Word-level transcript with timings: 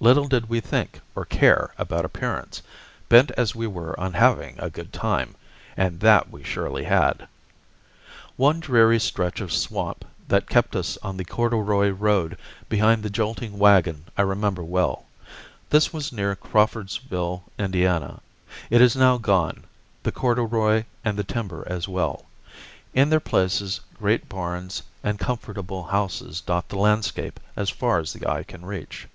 Little 0.00 0.28
did 0.28 0.50
we 0.50 0.60
think 0.60 1.00
or 1.14 1.24
care 1.24 1.72
about 1.78 2.04
appearance, 2.04 2.60
bent 3.08 3.30
as 3.38 3.54
we 3.54 3.66
were 3.66 3.98
on 3.98 4.12
having 4.12 4.56
a 4.58 4.68
good 4.68 4.92
time 4.92 5.34
and 5.78 5.98
that 6.00 6.30
we 6.30 6.44
surely 6.44 6.84
had. 6.84 7.26
[Illustration: 7.26 7.32
On 7.40 7.56
the 7.56 7.56
corduroy 7.56 8.28
road.] 8.36 8.36
One 8.36 8.60
dreary 8.60 9.00
stretch 9.00 9.40
of 9.40 9.50
swamp 9.50 10.04
that 10.28 10.46
kept 10.50 10.76
us 10.76 10.98
on 11.02 11.16
the 11.16 11.24
corduroy 11.24 11.88
road 11.88 12.36
behind 12.68 13.02
the 13.02 13.08
jolting 13.08 13.58
wagon 13.58 14.04
I 14.18 14.22
remember 14.22 14.62
well; 14.62 15.06
this 15.70 15.90
was 15.90 16.12
near 16.12 16.36
Crawfordsville, 16.36 17.44
Indiana. 17.58 18.20
It 18.68 18.82
is 18.82 18.94
now 18.94 19.16
gone, 19.16 19.64
the 20.02 20.12
corduroy 20.12 20.84
and 21.02 21.16
the 21.18 21.24
timber 21.24 21.64
as 21.66 21.88
well. 21.88 22.26
In 22.92 23.08
their 23.08 23.20
places 23.20 23.80
great 23.98 24.28
barns 24.28 24.82
and 25.02 25.18
comfortable 25.18 25.84
houses 25.84 26.42
dot 26.42 26.68
the 26.68 26.76
landscape 26.76 27.40
as 27.56 27.70
far 27.70 28.00
as 28.00 28.12
the 28.12 28.28
eye 28.28 28.42
can 28.42 28.66
reach. 28.66 29.08